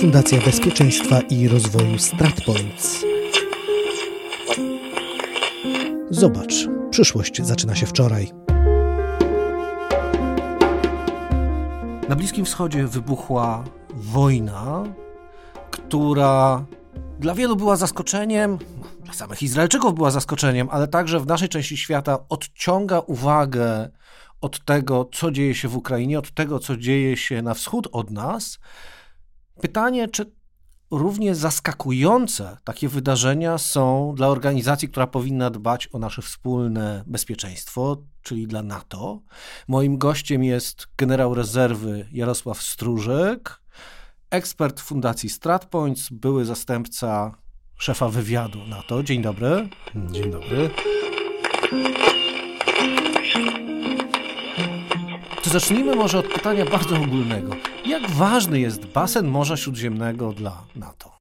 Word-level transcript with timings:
Fundacja 0.00 0.40
Bezpieczeństwa 0.40 1.20
i 1.20 1.48
Rozwoju 1.48 1.98
StratPoints. 1.98 3.04
Zobacz, 6.10 6.54
przyszłość 6.90 7.42
zaczyna 7.42 7.74
się 7.74 7.86
wczoraj. 7.86 8.30
Na 12.08 12.16
Bliskim 12.16 12.44
Wschodzie 12.44 12.86
wybuchła 12.86 13.64
wojna, 13.94 14.84
która 15.70 16.64
dla 17.18 17.34
wielu 17.34 17.56
była 17.56 17.76
zaskoczeniem, 17.76 18.58
dla 19.04 19.14
samych 19.14 19.42
Izraelczyków 19.42 19.94
była 19.94 20.10
zaskoczeniem, 20.10 20.68
ale 20.70 20.88
także 20.88 21.20
w 21.20 21.26
naszej 21.26 21.48
części 21.48 21.76
świata 21.76 22.18
odciąga 22.28 22.98
uwagę 22.98 23.90
od 24.40 24.64
tego, 24.64 25.08
co 25.12 25.30
dzieje 25.30 25.54
się 25.54 25.68
w 25.68 25.76
Ukrainie, 25.76 26.18
od 26.18 26.30
tego, 26.30 26.58
co 26.58 26.76
dzieje 26.76 27.16
się 27.16 27.42
na 27.42 27.54
wschód 27.54 27.88
od 27.92 28.10
nas. 28.10 28.58
Pytanie, 29.60 30.08
czy 30.08 30.32
równie 30.90 31.34
zaskakujące 31.34 32.56
takie 32.64 32.88
wydarzenia 32.88 33.58
są 33.58 34.14
dla 34.16 34.28
organizacji, 34.28 34.88
która 34.88 35.06
powinna 35.06 35.50
dbać 35.50 35.88
o 35.92 35.98
nasze 35.98 36.22
wspólne 36.22 37.04
bezpieczeństwo, 37.06 37.96
czyli 38.22 38.46
dla 38.46 38.62
NATO. 38.62 39.20
Moim 39.68 39.98
gościem 39.98 40.44
jest 40.44 40.86
generał 40.98 41.34
rezerwy 41.34 42.08
Jarosław 42.12 42.62
Stróżek, 42.62 43.62
ekspert 44.30 44.80
Fundacji 44.80 45.28
StratPoints, 45.28 46.08
były 46.10 46.44
zastępca 46.44 47.34
szefa 47.78 48.08
wywiadu 48.08 48.58
NATO. 48.66 49.02
Dzień 49.02 49.22
dobry. 49.22 49.68
Dzień 50.10 50.30
dobry. 50.30 50.70
Zacznijmy 55.48 55.96
może 55.96 56.18
od 56.18 56.28
pytania 56.28 56.64
bardzo 56.64 56.96
ogólnego. 56.96 57.52
Jak 57.86 58.10
ważny 58.10 58.60
jest 58.60 58.86
basen 58.86 59.28
Morza 59.28 59.56
Śródziemnego 59.56 60.32
dla 60.32 60.64
NATO? 60.76 61.18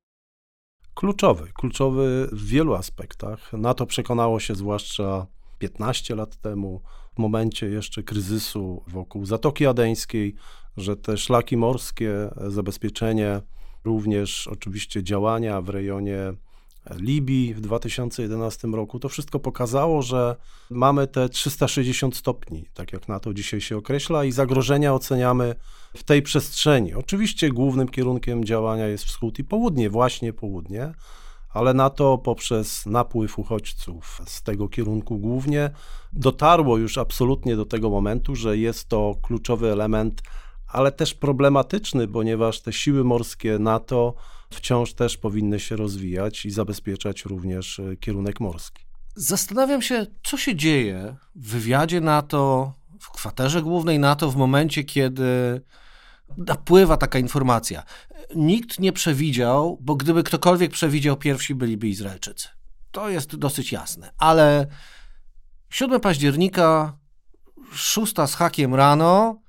Kluczowy, 0.93 1.52
kluczowy 1.53 2.29
w 2.31 2.45
wielu 2.45 2.73
aspektach. 2.75 3.53
NATO 3.53 3.85
przekonało 3.85 4.39
się 4.39 4.55
zwłaszcza 4.55 5.27
15 5.59 6.15
lat 6.15 6.35
temu, 6.35 6.81
w 7.15 7.19
momencie 7.19 7.67
jeszcze 7.67 8.03
kryzysu 8.03 8.83
wokół 8.87 9.25
Zatoki 9.25 9.65
Adeńskiej, 9.65 10.35
że 10.77 10.95
te 10.95 11.17
szlaki 11.17 11.57
morskie, 11.57 12.30
zabezpieczenie, 12.47 13.41
również 13.83 14.47
oczywiście 14.47 15.03
działania 15.03 15.61
w 15.61 15.69
rejonie 15.69 16.33
Libii 16.95 17.53
w 17.53 17.61
2011 17.61 18.67
roku, 18.67 18.99
to 18.99 19.09
wszystko 19.09 19.39
pokazało, 19.39 20.02
że 20.02 20.35
mamy 20.69 21.07
te 21.07 21.30
360 21.30 22.16
stopni, 22.16 22.66
tak 22.73 22.93
jak 22.93 23.07
NATO 23.07 23.33
dzisiaj 23.33 23.61
się 23.61 23.77
określa, 23.77 24.25
i 24.25 24.31
zagrożenia 24.31 24.93
oceniamy 24.93 25.55
w 25.95 26.03
tej 26.03 26.21
przestrzeni. 26.21 26.93
Oczywiście 26.93 27.49
głównym 27.49 27.88
kierunkiem 27.88 28.45
działania 28.45 28.88
jest 28.88 29.03
wschód 29.03 29.39
i 29.39 29.43
południe, 29.43 29.89
właśnie 29.89 30.33
południe, 30.33 30.93
ale 31.49 31.73
NATO 31.73 32.17
poprzez 32.17 32.85
napływ 32.85 33.39
uchodźców 33.39 34.21
z 34.25 34.43
tego 34.43 34.69
kierunku 34.69 35.17
głównie 35.17 35.69
dotarło 36.13 36.77
już 36.77 36.97
absolutnie 36.97 37.55
do 37.55 37.65
tego 37.65 37.89
momentu, 37.89 38.35
że 38.35 38.58
jest 38.58 38.89
to 38.89 39.15
kluczowy 39.21 39.71
element 39.71 40.21
ale 40.67 40.91
też 40.91 41.13
problematyczny, 41.13 42.07
ponieważ 42.07 42.61
te 42.61 42.73
siły 42.73 43.03
morskie 43.03 43.59
NATO 43.59 44.15
wciąż 44.49 44.93
też 44.93 45.17
powinny 45.17 45.59
się 45.59 45.75
rozwijać 45.75 46.45
i 46.45 46.51
zabezpieczać 46.51 47.25
również 47.25 47.79
e, 47.79 47.97
kierunek 47.97 48.39
morski. 48.39 48.83
Zastanawiam 49.15 49.81
się, 49.81 50.05
co 50.23 50.37
się 50.37 50.55
dzieje 50.55 51.15
w 51.35 51.51
wywiadzie 51.51 52.01
NATO, 52.01 52.73
w 52.99 53.11
kwaterze 53.11 53.61
głównej 53.61 53.99
NATO 53.99 54.31
w 54.31 54.35
momencie, 54.35 54.83
kiedy 54.83 55.61
napływa 56.37 56.97
taka 56.97 57.19
informacja. 57.19 57.83
Nikt 58.35 58.79
nie 58.79 58.93
przewidział, 58.93 59.77
bo 59.81 59.95
gdyby 59.95 60.23
ktokolwiek 60.23 60.71
przewidział, 60.71 61.17
pierwsi 61.17 61.55
byliby 61.55 61.87
Izraelczycy. 61.87 62.49
To 62.92 63.09
jest 63.09 63.36
dosyć 63.36 63.71
jasne, 63.71 64.11
ale 64.17 64.67
7 65.69 66.02
października, 66.02 66.97
6 67.73 68.13
z 68.27 68.36
hakiem 68.36 68.75
rano, 68.75 69.42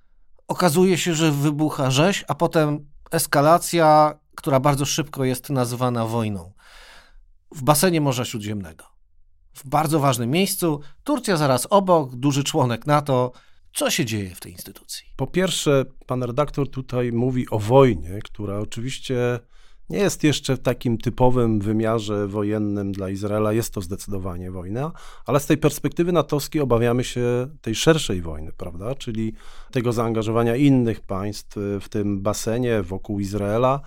okazuje 0.48 0.98
się, 0.98 1.14
że 1.14 1.32
wybucha 1.32 1.90
rzeź, 1.90 2.24
a 2.28 2.34
potem 2.34 2.88
eskalacja, 3.10 4.18
która 4.34 4.60
bardzo 4.60 4.84
szybko 4.84 5.24
jest 5.24 5.50
nazywana 5.50 6.06
wojną. 6.06 6.52
W 7.54 7.62
basenie 7.62 8.00
Morza 8.00 8.24
Śródziemnego. 8.24 8.84
W 9.54 9.68
bardzo 9.68 10.00
ważnym 10.00 10.30
miejscu, 10.30 10.80
Turcja 11.04 11.36
zaraz 11.36 11.66
obok, 11.70 12.16
duży 12.16 12.44
członek 12.44 12.86
NATO. 12.86 13.32
Co 13.74 13.90
się 13.90 14.04
dzieje 14.04 14.34
w 14.34 14.40
tej 14.40 14.52
instytucji? 14.52 15.06
Po 15.16 15.26
pierwsze, 15.26 15.84
pan 16.06 16.22
redaktor 16.22 16.70
tutaj 16.70 17.12
mówi 17.12 17.50
o 17.50 17.58
wojnie, 17.58 18.18
która 18.24 18.58
oczywiście 18.58 19.40
nie 19.90 19.98
jest 19.98 20.24
jeszcze 20.24 20.56
w 20.56 20.60
takim 20.60 20.98
typowym 20.98 21.60
wymiarze 21.60 22.26
wojennym 22.26 22.92
dla 22.92 23.10
Izraela, 23.10 23.52
jest 23.52 23.74
to 23.74 23.80
zdecydowanie 23.80 24.50
wojna, 24.50 24.92
ale 25.26 25.40
z 25.40 25.46
tej 25.46 25.58
perspektywy 25.58 26.12
natowskiej 26.12 26.62
obawiamy 26.62 27.04
się 27.04 27.48
tej 27.60 27.74
szerszej 27.74 28.22
wojny, 28.22 28.52
prawda? 28.56 28.94
Czyli 28.94 29.32
tego 29.70 29.92
zaangażowania 29.92 30.56
innych 30.56 31.00
państw 31.00 31.56
w 31.80 31.88
tym 31.88 32.20
basenie 32.20 32.82
wokół 32.82 33.20
Izraela. 33.20 33.80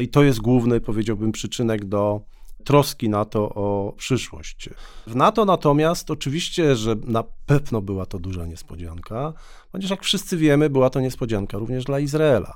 I 0.00 0.08
to 0.08 0.22
jest 0.22 0.40
główny, 0.40 0.80
powiedziałbym, 0.80 1.32
przyczynek 1.32 1.84
do 1.84 2.20
troski 2.64 3.08
NATO 3.08 3.48
o 3.54 3.94
przyszłość. 3.96 4.70
W 5.06 5.16
NATO 5.16 5.44
natomiast 5.44 6.10
oczywiście, 6.10 6.76
że 6.76 6.96
na 7.06 7.24
pewno 7.46 7.82
była 7.82 8.06
to 8.06 8.18
duża 8.18 8.46
niespodzianka, 8.46 9.32
ponieważ 9.72 9.90
jak 9.90 10.02
wszyscy 10.02 10.36
wiemy, 10.36 10.70
była 10.70 10.90
to 10.90 11.00
niespodzianka 11.00 11.58
również 11.58 11.84
dla 11.84 12.00
Izraela. 12.00 12.54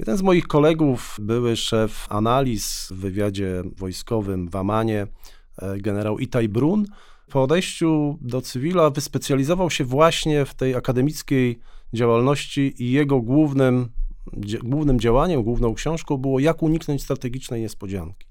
Jeden 0.00 0.16
z 0.16 0.22
moich 0.22 0.46
kolegów, 0.46 1.16
były 1.20 1.56
szef 1.56 2.06
analiz 2.10 2.88
w 2.90 2.94
wywiadzie 2.94 3.62
wojskowym 3.76 4.48
w 4.48 4.56
Amanie, 4.56 5.06
e, 5.58 5.78
generał 5.78 6.18
Itaj 6.18 6.48
Brun, 6.48 6.86
po 7.30 7.42
odejściu 7.42 8.18
do 8.20 8.40
cywila 8.40 8.90
wyspecjalizował 8.90 9.70
się 9.70 9.84
właśnie 9.84 10.44
w 10.44 10.54
tej 10.54 10.74
akademickiej 10.74 11.58
działalności 11.92 12.74
i 12.82 12.92
jego 12.92 13.20
głównym, 13.20 13.88
głównym 14.62 15.00
działaniem, 15.00 15.42
główną 15.42 15.74
książką 15.74 16.16
było 16.16 16.40
jak 16.40 16.62
uniknąć 16.62 17.02
strategicznej 17.02 17.60
niespodzianki. 17.60 18.26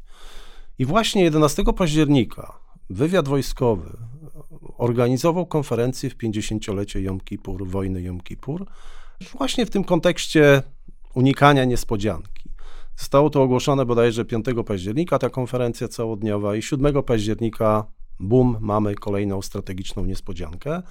I 0.80 0.86
właśnie 0.86 1.24
11 1.24 1.64
października 1.74 2.60
wywiad 2.90 3.28
wojskowy 3.28 3.98
organizował 4.78 5.46
konferencję 5.46 6.10
w 6.10 6.18
50-lecie 6.18 7.02
Jom 7.02 7.20
Kippur, 7.20 7.68
wojny 7.68 8.02
Jom 8.02 8.22
Kippur, 8.22 8.66
właśnie 9.38 9.66
w 9.66 9.70
tym 9.70 9.84
kontekście 9.84 10.64
unikania 11.14 11.66
niespodzianki. 11.66 12.50
Zostało 12.98 13.30
to 13.30 13.44
ogłoszone 13.44 13.86
bodajże 13.86 14.26
5 14.26 14.46
października, 14.66 15.20
ta 15.20 15.30
konferencja 15.30 15.88
całodniowa, 15.88 16.56
i 16.56 16.62
7 16.62 17.04
października, 17.04 17.86
bum, 18.20 18.58
mamy 18.62 18.96
kolejną 18.96 19.42
strategiczną 19.42 20.06
niespodziankę. 20.06 20.82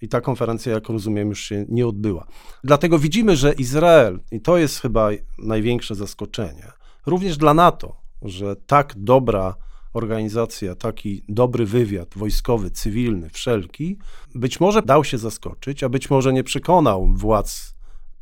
I 0.00 0.08
ta 0.08 0.20
konferencja, 0.20 0.72
jak 0.72 0.88
rozumiem, 0.88 1.28
już 1.28 1.40
się 1.40 1.64
nie 1.68 1.86
odbyła. 1.86 2.26
Dlatego 2.64 2.98
widzimy, 2.98 3.36
że 3.36 3.52
Izrael, 3.52 4.20
i 4.30 4.40
to 4.40 4.58
jest 4.58 4.80
chyba 4.80 5.08
największe 5.38 5.94
zaskoczenie, 5.94 6.72
również 7.06 7.36
dla 7.36 7.54
NATO, 7.54 7.96
że 8.22 8.56
tak 8.56 8.94
dobra 8.96 9.54
organizacja, 9.92 10.74
taki 10.74 11.24
dobry 11.28 11.66
wywiad 11.66 12.08
wojskowy, 12.16 12.70
cywilny, 12.70 13.30
wszelki, 13.30 13.98
być 14.34 14.60
może 14.60 14.82
dał 14.82 15.04
się 15.04 15.18
zaskoczyć, 15.18 15.82
a 15.82 15.88
być 15.88 16.10
może 16.10 16.32
nie 16.32 16.44
przekonał 16.44 17.08
władz 17.14 17.75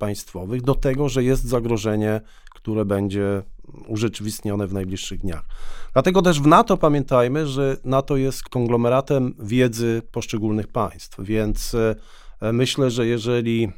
państwowych 0.05 0.63
do 0.63 0.75
tego, 0.75 1.09
że 1.09 1.25
jest 1.25 1.45
zagrożenie, 1.45 2.21
które 2.55 2.85
będzie 2.85 3.43
urzeczywistnione 3.87 4.67
w 4.67 4.73
najbliższych 4.73 5.21
dniach. 5.21 5.45
Dlatego 5.93 6.23
też 6.23 6.41
w 6.41 6.47
NATO 6.47 6.77
pamiętajmy, 6.77 7.47
że 7.47 7.77
NATO 7.85 8.17
jest 8.17 8.43
konglomeratem 8.43 9.35
wiedzy 9.39 10.03
poszczególnych 10.13 10.69
państw, 10.69 11.17
więc 11.19 11.75
e, 11.75 12.53
myślę, 12.53 12.91
że 12.91 13.07
jeżeli 13.07 13.69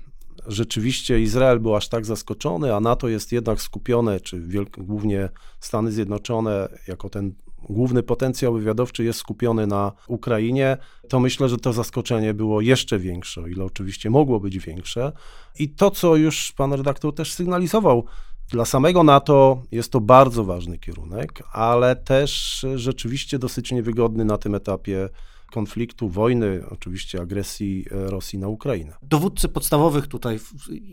rzeczywiście 0.46 1.20
Izrael 1.20 1.60
był 1.60 1.76
aż 1.76 1.88
tak 1.88 2.06
zaskoczony, 2.06 2.74
a 2.74 2.80
NATO 2.80 3.08
jest 3.08 3.32
jednak 3.32 3.60
skupione, 3.60 4.20
czy 4.20 4.42
głównie 4.78 5.28
Stany 5.60 5.92
Zjednoczone, 5.92 6.68
jako 6.88 7.10
ten 7.10 7.34
główny 7.68 8.02
potencjał 8.02 8.54
wywiadowczy 8.54 9.04
jest 9.04 9.18
skupiony 9.18 9.66
na 9.66 9.92
Ukrainie, 10.08 10.76
to 11.08 11.20
myślę, 11.20 11.48
że 11.48 11.56
to 11.56 11.72
zaskoczenie 11.72 12.34
było 12.34 12.60
jeszcze 12.60 12.98
większe, 12.98 13.40
o 13.40 13.46
ile 13.46 13.64
oczywiście 13.64 14.10
mogło 14.10 14.40
być 14.40 14.58
większe. 14.58 15.12
I 15.58 15.68
to, 15.68 15.90
co 15.90 16.16
już 16.16 16.52
pan 16.52 16.72
redaktor 16.72 17.14
też 17.14 17.32
sygnalizował, 17.32 18.04
dla 18.50 18.64
samego 18.64 19.02
NATO 19.02 19.62
jest 19.72 19.92
to 19.92 20.00
bardzo 20.00 20.44
ważny 20.44 20.78
kierunek, 20.78 21.42
ale 21.52 21.96
też 21.96 22.64
rzeczywiście 22.74 23.38
dosyć 23.38 23.72
niewygodny 23.72 24.24
na 24.24 24.38
tym 24.38 24.54
etapie 24.54 25.08
konfliktu, 25.52 26.08
wojny, 26.08 26.62
oczywiście 26.70 27.20
agresji 27.20 27.84
e, 27.90 28.10
Rosji 28.10 28.38
na 28.38 28.48
Ukrainę. 28.48 28.92
Dowódcy 29.02 29.48
podstawowych 29.48 30.06
tutaj 30.06 30.38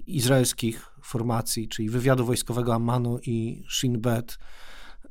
izraelskich 0.07 0.91
formacji, 1.01 1.67
czyli 1.67 1.89
wywiadu 1.89 2.25
wojskowego 2.25 2.73
Amanu 2.73 3.19
i 3.25 3.63
Shin 3.69 4.01
Bet, 4.01 4.37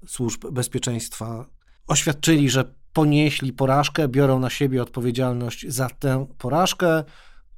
służb 0.06 0.46
bezpieczeństwa 0.50 1.46
oświadczyli, 1.86 2.50
że 2.50 2.74
ponieśli 2.92 3.52
porażkę, 3.52 4.08
biorą 4.08 4.38
na 4.38 4.50
siebie 4.50 4.82
odpowiedzialność 4.82 5.66
za 5.68 5.88
tę 5.88 6.26
porażkę, 6.38 7.04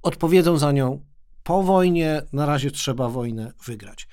odpowiedzą 0.02 0.58
za 0.58 0.72
nią 0.72 1.04
po 1.42 1.62
wojnie. 1.62 2.22
Na 2.32 2.46
razie 2.46 2.70
trzeba 2.70 3.08
wojnę 3.08 3.52
wygrać. 3.66 4.08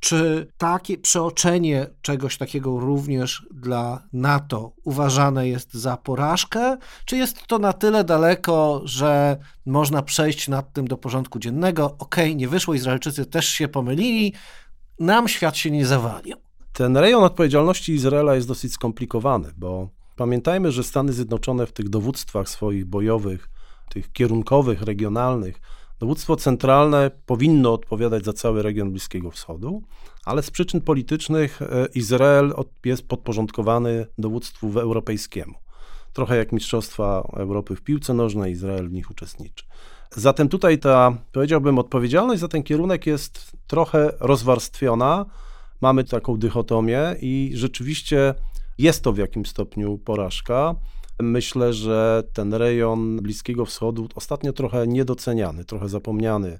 Czy 0.00 0.48
takie 0.58 0.98
przeoczenie 0.98 1.86
czegoś 2.02 2.38
takiego 2.38 2.80
również 2.80 3.46
dla 3.54 4.02
NATO 4.12 4.72
uważane 4.84 5.48
jest 5.48 5.74
za 5.74 5.96
porażkę? 5.96 6.76
Czy 7.04 7.16
jest 7.16 7.46
to 7.46 7.58
na 7.58 7.72
tyle 7.72 8.04
daleko, 8.04 8.80
że 8.84 9.36
można 9.66 10.02
przejść 10.02 10.48
nad 10.48 10.72
tym 10.72 10.88
do 10.88 10.96
porządku 10.96 11.38
dziennego? 11.38 11.84
Okej, 11.84 12.24
okay, 12.24 12.34
nie 12.34 12.48
wyszło, 12.48 12.74
Izraelczycy 12.74 13.26
też 13.26 13.48
się 13.48 13.68
pomylili, 13.68 14.32
nam 14.98 15.28
świat 15.28 15.56
się 15.56 15.70
nie 15.70 15.86
zawalił. 15.86 16.45
Ten 16.76 16.96
rejon 16.96 17.24
odpowiedzialności 17.24 17.92
Izraela 17.92 18.34
jest 18.34 18.48
dosyć 18.48 18.72
skomplikowany, 18.72 19.52
bo 19.56 19.88
pamiętajmy, 20.16 20.72
że 20.72 20.84
Stany 20.84 21.12
Zjednoczone 21.12 21.66
w 21.66 21.72
tych 21.72 21.88
dowództwach 21.88 22.48
swoich 22.48 22.84
bojowych, 22.84 23.48
tych 23.88 24.12
kierunkowych, 24.12 24.82
regionalnych, 24.82 25.60
Dowództwo 26.00 26.36
centralne 26.36 27.10
powinno 27.26 27.72
odpowiadać 27.72 28.24
za 28.24 28.32
cały 28.32 28.62
region 28.62 28.90
Bliskiego 28.90 29.30
Wschodu, 29.30 29.82
ale 30.24 30.42
z 30.42 30.50
przyczyn 30.50 30.80
politycznych 30.80 31.62
e, 31.62 31.86
Izrael 31.94 32.54
jest 32.84 33.08
podporządkowany 33.08 34.06
dowództwu 34.18 34.80
europejskiemu. 34.80 35.54
Trochę 36.12 36.36
jak 36.36 36.52
Mistrzostwa 36.52 37.28
Europy 37.36 37.76
w 37.76 37.82
piłce 37.82 38.14
nożnej, 38.14 38.52
Izrael 38.52 38.88
w 38.88 38.92
nich 38.92 39.10
uczestniczy. 39.10 39.64
Zatem 40.10 40.48
tutaj 40.48 40.78
ta, 40.78 41.18
powiedziałbym, 41.32 41.78
odpowiedzialność 41.78 42.40
za 42.40 42.48
ten 42.48 42.62
kierunek 42.62 43.06
jest 43.06 43.56
trochę 43.66 44.12
rozwarstwiona. 44.20 45.26
Mamy 45.80 46.04
taką 46.04 46.36
dychotomię 46.36 47.16
i 47.20 47.52
rzeczywiście 47.54 48.34
jest 48.78 49.02
to 49.02 49.12
w 49.12 49.18
jakimś 49.18 49.48
stopniu 49.48 49.98
porażka. 49.98 50.74
Myślę, 51.20 51.72
że 51.72 52.22
ten 52.32 52.54
rejon 52.54 53.16
Bliskiego 53.16 53.66
Wschodu 53.66 54.08
ostatnio 54.14 54.52
trochę 54.52 54.86
niedoceniany, 54.86 55.64
trochę 55.64 55.88
zapomniany 55.88 56.58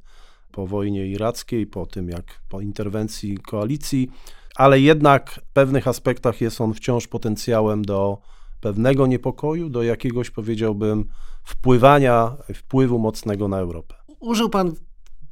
po 0.53 0.67
wojnie 0.67 1.07
irackiej, 1.07 1.67
po 1.67 1.87
tym 1.87 2.09
jak 2.09 2.41
po 2.49 2.61
interwencji 2.61 3.39
koalicji, 3.39 4.11
ale 4.55 4.81
jednak 4.81 5.31
w 5.31 5.53
pewnych 5.53 5.89
aspektach 5.89 6.41
jest 6.41 6.61
on 6.61 6.75
wciąż 6.75 7.07
potencjałem 7.07 7.85
do 7.85 8.19
pewnego 8.61 9.07
niepokoju, 9.07 9.69
do 9.69 9.83
jakiegoś 9.83 10.31
powiedziałbym 10.31 11.05
wpływania, 11.45 12.37
wpływu 12.55 12.99
mocnego 12.99 13.49
na 13.49 13.59
Europę. 13.59 13.95
Użył 14.21 14.51
pan 14.51 14.73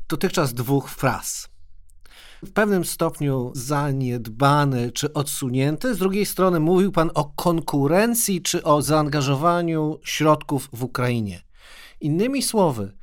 dotychczas 0.09 0.55
dwóch 0.55 0.91
fraz 0.91 1.54
w 2.45 2.53
pewnym 2.53 2.85
stopniu 2.85 3.53
zaniedbany 3.55 4.93
czy 4.93 5.13
odsunięty. 5.13 5.95
Z 5.95 5.99
drugiej 5.99 6.27
strony 6.27 6.61
mówił 6.61 6.93
Pan 6.93 7.11
o 7.15 7.25
konkurencji 7.25 8.43
czy 8.43 8.63
o 8.63 8.83
zaangażowaniu 8.83 9.99
środków 10.05 10.69
w 10.73 10.85
Ukrainie. 10.85 11.41
Innymi 12.01 12.43
słowy, 12.43 12.97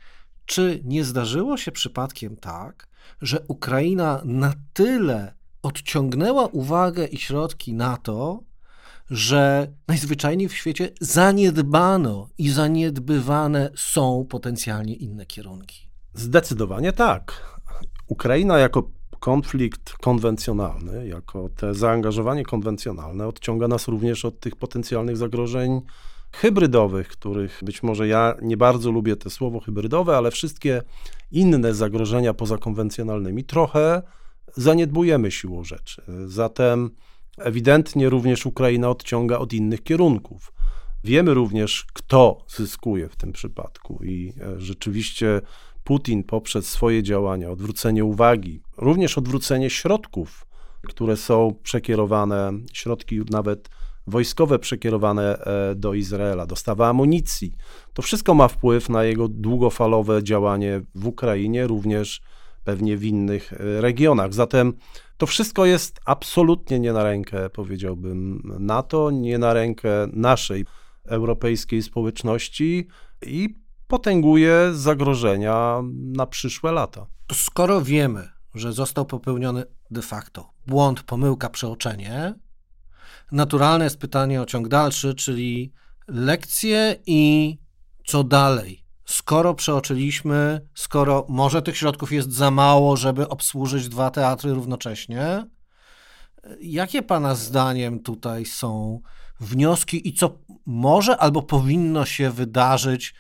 czy 0.46 0.82
nie 0.84 1.04
zdarzyło 1.04 1.58
się 1.58 1.72
przypadkiem 1.72 2.36
tak, 2.36 2.88
że 3.22 3.40
Ukraina 3.48 4.22
na 4.26 4.54
tyle 4.74 5.34
odciągnęła 5.64 6.48
uwagę 6.48 7.06
i 7.06 7.18
środki 7.18 7.74
NATO, 7.74 8.44
że 9.10 9.68
najzwyczajniej 9.88 10.50
w 10.50 10.56
świecie 10.56 10.90
zaniedbano 11.02 12.30
i 12.38 12.50
zaniedbywane 12.50 13.70
są 13.76 14.26
potencjalnie 14.30 14.96
inne 14.96 15.26
kierunki? 15.26 15.90
Zdecydowanie 16.14 16.94
tak. 16.94 17.52
Ukraina 18.08 18.58
jako 18.58 18.92
konflikt 19.22 19.94
konwencjonalny, 19.94 21.08
jako 21.08 21.50
te 21.50 21.74
zaangażowanie 21.74 22.44
konwencjonalne 22.44 23.28
odciąga 23.28 23.68
nas 23.68 23.88
również 23.88 24.26
od 24.26 24.40
tych 24.40 24.56
potencjalnych 24.56 25.18
zagrożeń 25.18 25.82
hybrydowych, 26.32 27.08
których 27.08 27.60
być 27.66 27.84
może 27.84 28.08
ja 28.08 28.36
nie 28.42 28.58
bardzo 28.58 28.92
lubię 28.92 29.16
to 29.16 29.30
słowo 29.30 29.60
hybrydowe, 29.60 30.18
ale 30.18 30.32
wszystkie 30.32 30.82
inne 31.32 31.74
zagrożenia 31.74 32.34
pozakonwencjonalnymi 32.34 33.44
trochę 33.44 34.02
zaniedbujemy 34.56 35.32
siłą 35.32 35.64
rzeczy. 35.64 36.02
Zatem 36.26 36.90
ewidentnie 37.38 38.10
również 38.10 38.46
Ukraina 38.46 38.90
odciąga 38.90 39.38
od 39.38 39.54
innych 39.54 39.84
kierunków. 39.84 40.54
Wiemy 41.04 41.34
również, 41.34 41.86
kto 41.94 42.46
zyskuje 42.56 43.10
w 43.10 43.16
tym 43.16 43.32
przypadku 43.32 44.04
i 44.04 44.34
e, 44.42 44.60
rzeczywiście 44.60 45.42
Putin 45.84 46.24
poprzez 46.24 46.70
swoje 46.70 47.04
działania, 47.04 47.50
odwrócenie 47.50 48.06
uwagi, 48.06 48.62
również 48.78 49.18
odwrócenie 49.18 49.70
środków, 49.70 50.46
które 50.88 51.18
są 51.18 51.56
przekierowane, 51.64 52.52
środki 52.74 53.22
nawet 53.30 53.70
wojskowe 54.08 54.60
przekierowane 54.60 55.38
e, 55.40 55.76
do 55.76 55.94
Izraela, 55.94 56.46
dostawa 56.46 56.90
amunicji. 56.90 57.56
To 57.94 58.02
wszystko 58.02 58.34
ma 58.34 58.48
wpływ 58.48 58.90
na 58.90 59.04
jego 59.04 59.28
długofalowe 59.28 60.24
działanie 60.24 60.82
w 60.96 61.08
Ukrainie, 61.08 61.68
również 61.68 62.22
pewnie 62.64 62.98
w 62.98 63.04
innych 63.04 63.54
e, 63.54 63.82
regionach. 63.82 64.34
Zatem 64.34 64.74
to 65.18 65.26
wszystko 65.26 65.66
jest 65.66 66.00
absolutnie 66.06 66.80
nie 66.80 66.94
na 66.94 67.04
rękę, 67.04 67.50
powiedziałbym, 67.50 68.42
NATO, 68.60 69.12
nie 69.12 69.38
na 69.38 69.54
rękę 69.54 69.90
naszej 70.14 70.66
europejskiej 71.06 71.82
społeczności 71.82 72.88
i 73.26 73.56
potęguje 73.92 74.70
zagrożenia 74.74 75.82
na 75.94 76.26
przyszłe 76.26 76.72
lata. 76.72 77.06
To 77.28 77.36
skoro 77.36 77.82
wiemy, 77.82 78.30
że 78.56 78.74
został 78.74 79.06
popełniony 79.06 79.64
de 79.92 80.02
facto 80.02 80.54
błąd, 80.68 81.04
pomyłka, 81.04 81.50
przeoczenie, 81.50 82.34
naturalne 83.32 83.84
jest 83.84 83.98
pytanie 83.98 84.42
o 84.42 84.46
ciąg 84.46 84.68
dalszy, 84.68 85.16
czyli 85.16 85.74
lekcje 86.08 86.96
i 87.06 87.58
co 88.06 88.24
dalej. 88.24 88.86
Skoro 89.06 89.54
przeoczyliśmy, 89.54 90.68
skoro 90.76 91.26
może 91.30 91.62
tych 91.62 91.78
środków 91.78 92.12
jest 92.12 92.32
za 92.32 92.52
mało, 92.52 92.98
żeby 92.98 93.30
obsłużyć 93.30 93.90
dwa 93.90 94.12
teatry 94.12 94.54
równocześnie, 94.54 95.46
jakie 96.62 97.02
Pana 97.02 97.36
zdaniem 97.36 98.00
tutaj 98.00 98.46
są 98.46 99.02
wnioski 99.40 100.08
i 100.08 100.14
co 100.14 100.40
może 100.66 101.18
albo 101.18 101.42
powinno 101.42 102.06
się 102.06 102.32
wydarzyć 102.32 103.14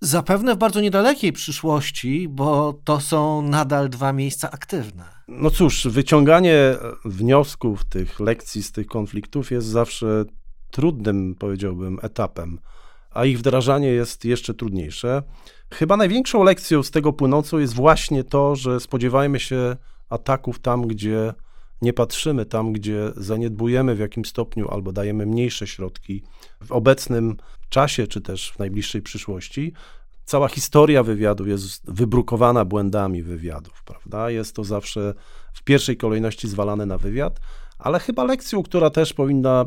Zapewne 0.00 0.54
w 0.54 0.58
bardzo 0.58 0.80
niedalekiej 0.80 1.32
przyszłości, 1.32 2.28
bo 2.28 2.80
to 2.84 3.00
są 3.00 3.42
nadal 3.42 3.88
dwa 3.88 4.12
miejsca 4.12 4.50
aktywne. 4.50 5.04
No 5.28 5.50
cóż, 5.50 5.86
wyciąganie 5.86 6.76
wniosków, 7.04 7.84
tych 7.84 8.20
lekcji 8.20 8.62
z 8.62 8.72
tych 8.72 8.86
konfliktów 8.86 9.50
jest 9.50 9.66
zawsze 9.66 10.24
trudnym, 10.70 11.34
powiedziałbym, 11.38 11.98
etapem, 12.02 12.58
a 13.10 13.24
ich 13.24 13.38
wdrażanie 13.38 13.88
jest 13.88 14.24
jeszcze 14.24 14.54
trudniejsze. 14.54 15.22
Chyba 15.72 15.96
największą 15.96 16.44
lekcją 16.44 16.82
z 16.82 16.90
tego 16.90 17.12
płynącą 17.12 17.58
jest 17.58 17.74
właśnie 17.74 18.24
to, 18.24 18.56
że 18.56 18.80
spodziewajmy 18.80 19.40
się 19.40 19.76
ataków 20.08 20.58
tam, 20.58 20.86
gdzie 20.86 21.34
nie 21.82 21.92
patrzymy, 21.92 22.46
tam, 22.46 22.72
gdzie 22.72 23.12
zaniedbujemy 23.16 23.94
w 23.94 23.98
jakimś 23.98 24.28
stopniu 24.28 24.68
albo 24.68 24.92
dajemy 24.92 25.26
mniejsze 25.26 25.66
środki 25.66 26.22
w 26.64 26.72
obecnym 26.72 27.36
czasie, 27.68 28.06
czy 28.06 28.20
też 28.20 28.52
w 28.52 28.58
najbliższej 28.58 29.02
przyszłości, 29.02 29.72
cała 30.24 30.48
historia 30.48 31.02
wywiadu 31.02 31.46
jest 31.46 31.92
wybrukowana 31.92 32.64
błędami 32.64 33.22
wywiadów, 33.22 33.82
prawda? 33.84 34.30
Jest 34.30 34.56
to 34.56 34.64
zawsze 34.64 35.14
w 35.54 35.62
pierwszej 35.62 35.96
kolejności 35.96 36.48
zwalane 36.48 36.86
na 36.86 36.98
wywiad, 36.98 37.40
ale 37.78 38.00
chyba 38.00 38.24
lekcją, 38.24 38.62
która 38.62 38.90
też 38.90 39.12
powinna 39.14 39.66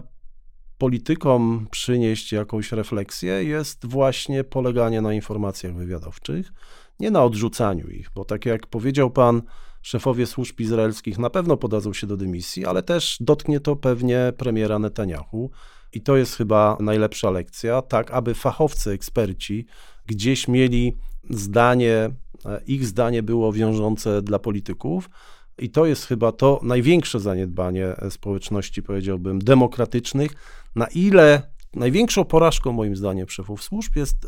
politykom 0.77 1.67
przynieść 1.71 2.31
jakąś 2.31 2.71
refleksję, 2.71 3.43
jest 3.43 3.85
właśnie 3.85 4.43
poleganie 4.43 5.01
na 5.01 5.13
informacjach 5.13 5.75
wywiadowczych, 5.75 6.53
nie 6.99 7.11
na 7.11 7.23
odrzucaniu 7.23 7.87
ich, 7.87 8.09
bo 8.15 8.25
tak 8.25 8.45
jak 8.45 8.67
powiedział 8.67 9.11
pan, 9.11 9.41
szefowie 9.81 10.25
służb 10.25 10.59
izraelskich 10.59 11.17
na 11.17 11.29
pewno 11.29 11.57
podadzą 11.57 11.93
się 11.93 12.07
do 12.07 12.17
dymisji, 12.17 12.65
ale 12.65 12.83
też 12.83 13.17
dotknie 13.19 13.59
to 13.59 13.75
pewnie 13.75 14.33
premiera 14.37 14.79
Netanyahu, 14.79 15.51
i 15.93 16.01
to 16.01 16.17
jest 16.17 16.35
chyba 16.35 16.77
najlepsza 16.79 17.29
lekcja, 17.29 17.81
tak 17.81 18.11
aby 18.11 18.33
fachowcy, 18.33 18.91
eksperci 18.91 19.65
gdzieś 20.05 20.47
mieli 20.47 20.97
zdanie, 21.29 22.09
e, 22.45 22.61
ich 22.67 22.85
zdanie 22.85 23.23
było 23.23 23.53
wiążące 23.53 24.21
dla 24.21 24.39
polityków. 24.39 25.09
I 25.57 25.69
to 25.69 25.85
jest 25.85 26.05
chyba 26.05 26.31
to 26.31 26.59
największe 26.63 27.19
zaniedbanie 27.19 27.95
społeczności, 28.09 28.83
powiedziałbym, 28.83 29.39
demokratycznych. 29.39 30.31
Na 30.75 30.87
ile 30.87 31.51
największą 31.73 32.25
porażką, 32.25 32.71
moim 32.71 32.95
zdaniem, 32.95 33.29
szefów 33.29 33.63
służb 33.63 33.95
jest 33.95 34.27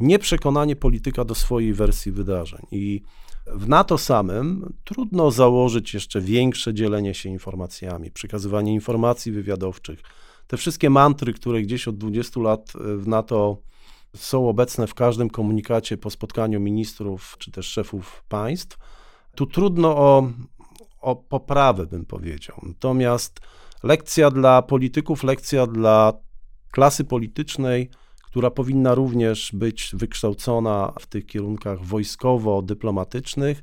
nieprzekonanie 0.00 0.76
polityka 0.76 1.24
do 1.24 1.34
swojej 1.34 1.74
wersji 1.74 2.12
wydarzeń. 2.12 2.66
I 2.70 3.02
w 3.46 3.68
NATO 3.68 3.98
samym 3.98 4.72
trudno 4.84 5.30
założyć 5.30 5.94
jeszcze 5.94 6.20
większe 6.20 6.74
dzielenie 6.74 7.14
się 7.14 7.28
informacjami, 7.28 8.10
przekazywanie 8.10 8.72
informacji 8.72 9.32
wywiadowczych, 9.32 10.02
te 10.46 10.56
wszystkie 10.56 10.90
mantry, 10.90 11.32
które 11.32 11.62
gdzieś 11.62 11.88
od 11.88 11.98
20 11.98 12.40
lat 12.40 12.72
e, 12.74 12.96
w 12.96 13.08
NATO 13.08 13.58
są 14.16 14.48
obecne 14.48 14.86
w 14.86 14.94
każdym 14.94 15.30
komunikacie 15.30 15.98
po 15.98 16.10
spotkaniu 16.10 16.60
ministrów 16.60 17.36
czy 17.38 17.50
też 17.50 17.66
szefów 17.66 18.24
państw, 18.28 18.78
tu 19.34 19.46
trudno 19.46 19.96
o, 19.96 20.30
o 21.00 21.16
poprawę, 21.16 21.86
bym 21.86 22.06
powiedział. 22.06 22.60
Natomiast 22.62 23.40
lekcja 23.82 24.30
dla 24.30 24.62
polityków, 24.62 25.22
lekcja 25.22 25.66
dla 25.66 26.12
klasy 26.70 27.04
politycznej, 27.04 27.90
która 28.36 28.50
powinna 28.50 28.94
również 28.94 29.50
być 29.52 29.90
wykształcona 29.92 30.92
w 31.00 31.06
tych 31.06 31.26
kierunkach 31.26 31.78
wojskowo-dyplomatycznych, 31.84 33.62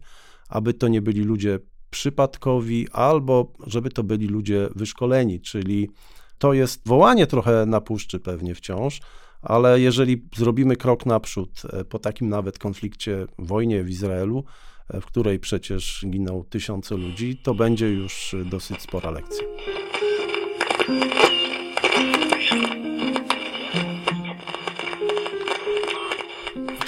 aby 0.49 0.73
to 0.73 0.87
nie 0.87 1.01
byli 1.01 1.21
ludzie 1.21 1.59
przypadkowi, 1.89 2.87
albo 2.91 3.53
żeby 3.67 3.89
to 3.89 4.03
byli 4.03 4.27
ludzie 4.27 4.69
wyszkoleni, 4.75 5.41
czyli 5.41 5.89
to 6.37 6.53
jest 6.53 6.81
wołanie 6.85 7.27
trochę 7.27 7.65
na 7.65 7.81
puszczy 7.81 8.19
pewnie 8.19 8.55
wciąż, 8.55 8.99
ale 9.41 9.79
jeżeli 9.79 10.27
zrobimy 10.35 10.75
krok 10.75 11.05
naprzód 11.05 11.61
e, 11.73 11.85
po 11.85 11.99
takim 11.99 12.29
nawet 12.29 12.59
konflikcie, 12.59 13.25
wojnie 13.39 13.83
w 13.83 13.89
Izraelu, 13.89 14.43
e, 14.89 15.01
w 15.01 15.05
której 15.05 15.39
przecież 15.39 16.05
giną 16.09 16.43
tysiące 16.49 16.97
ludzi, 16.97 17.37
to 17.43 17.55
będzie 17.55 17.89
już 17.89 18.35
dosyć 18.45 18.81
spora 18.81 19.11
lekcja. 19.11 19.43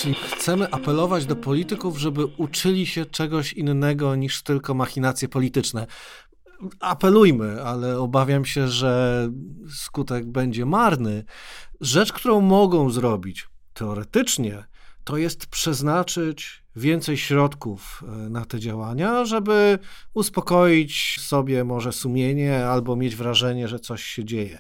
Czyli 0.05 0.15
chcemy 0.15 0.71
apelować 0.71 1.25
do 1.25 1.35
polityków, 1.35 1.97
żeby 1.97 2.25
uczyli 2.25 2.85
się 2.85 3.05
czegoś 3.05 3.53
innego 3.53 4.15
niż 4.15 4.43
tylko 4.43 4.73
machinacje 4.73 5.29
polityczne. 5.29 5.87
Apelujmy, 6.79 7.63
ale 7.63 7.99
obawiam 7.99 8.45
się, 8.45 8.67
że 8.67 9.29
skutek 9.69 10.25
będzie 10.25 10.65
marny. 10.65 11.23
Rzecz, 11.81 12.13
którą 12.13 12.41
mogą 12.41 12.89
zrobić 12.89 13.47
teoretycznie, 13.73 14.63
to 15.03 15.17
jest 15.17 15.47
przeznaczyć 15.47 16.63
więcej 16.75 17.17
środków 17.17 18.03
e, 18.07 18.29
na 18.29 18.45
te 18.45 18.59
działania, 18.59 19.25
żeby 19.25 19.79
uspokoić 20.13 21.19
sobie 21.21 21.63
może 21.63 21.91
sumienie 21.93 22.67
albo 22.67 22.95
mieć 22.95 23.15
wrażenie, 23.15 23.67
że 23.67 23.79
coś 23.79 24.03
się 24.03 24.25
dzieje. 24.25 24.59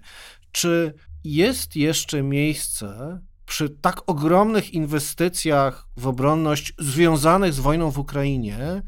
Czy 0.51 0.93
jest 1.23 1.75
jeszcze 1.75 2.23
miejsce 2.23 3.19
przy 3.45 3.69
tak 3.69 4.01
ogromnych 4.07 4.73
inwestycjach 4.73 5.87
w 5.97 6.07
obronność 6.07 6.73
związanych 6.79 7.53
z 7.53 7.59
wojną 7.59 7.91
w 7.91 7.99
Ukrainie 7.99 8.81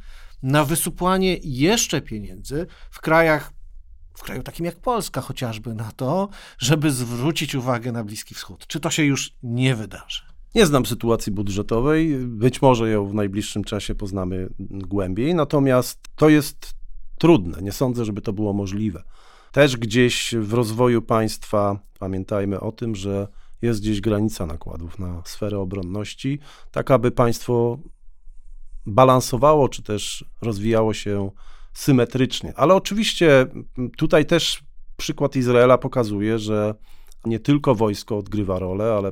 na 0.43 0.65
wysupłanie 0.65 1.37
jeszcze 1.43 2.01
pieniędzy 2.01 2.67
w 2.91 3.01
krajach, 3.01 3.53
w 4.13 4.23
kraju 4.23 4.43
takim 4.43 4.65
jak 4.65 4.75
Polska 4.75 5.21
chociażby, 5.21 5.73
na 5.73 5.91
to, 5.91 6.29
żeby 6.59 6.91
zwrócić 6.91 7.55
uwagę 7.55 7.91
na 7.91 8.03
Bliski 8.03 8.35
Wschód? 8.35 8.67
Czy 8.67 8.79
to 8.79 8.89
się 8.89 9.03
już 9.03 9.33
nie 9.43 9.75
wydarzy? 9.75 10.21
Nie 10.55 10.65
znam 10.65 10.85
sytuacji 10.85 11.31
budżetowej, 11.31 12.17
być 12.17 12.61
może 12.61 12.89
ją 12.89 13.07
w 13.07 13.13
najbliższym 13.13 13.63
czasie 13.63 13.95
poznamy 13.95 14.49
głębiej, 14.59 15.35
natomiast 15.35 15.99
to 16.15 16.29
jest 16.29 16.73
trudne. 17.17 17.61
Nie 17.61 17.71
sądzę, 17.71 18.05
żeby 18.05 18.21
to 18.21 18.33
było 18.33 18.53
możliwe. 18.53 19.03
Też 19.51 19.77
gdzieś 19.77 20.35
w 20.39 20.53
rozwoju 20.53 21.01
państwa 21.01 21.79
pamiętajmy 21.99 22.59
o 22.59 22.71
tym, 22.71 22.95
że 22.95 23.27
jest 23.61 23.81
gdzieś 23.81 24.01
granica 24.01 24.45
nakładów 24.45 24.99
na 24.99 25.21
sferę 25.25 25.59
obronności, 25.59 26.39
tak 26.71 26.91
aby 26.91 27.11
państwo 27.11 27.79
balansowało, 28.85 29.69
czy 29.69 29.83
też 29.83 30.25
rozwijało 30.41 30.93
się 30.93 31.31
symetrycznie. 31.73 32.53
Ale 32.55 32.75
oczywiście 32.75 33.45
tutaj 33.97 34.25
też 34.25 34.63
przykład 34.97 35.35
Izraela 35.35 35.77
pokazuje, 35.77 36.39
że 36.39 36.75
nie 37.25 37.39
tylko 37.39 37.75
wojsko 37.75 38.17
odgrywa 38.17 38.59
rolę, 38.59 38.93
ale 38.93 39.11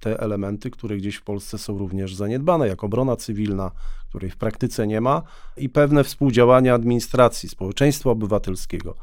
te 0.00 0.20
elementy, 0.20 0.70
które 0.70 0.96
gdzieś 0.96 1.16
w 1.16 1.22
Polsce 1.22 1.58
są 1.58 1.78
również 1.78 2.14
zaniedbane, 2.14 2.68
jak 2.68 2.84
obrona 2.84 3.16
cywilna, 3.16 3.70
której 4.08 4.30
w 4.30 4.36
praktyce 4.36 4.86
nie 4.86 5.00
ma, 5.00 5.22
i 5.56 5.68
pewne 5.68 6.04
współdziałanie 6.04 6.74
administracji, 6.74 7.48
społeczeństwa 7.48 8.10
obywatelskiego. 8.10 8.94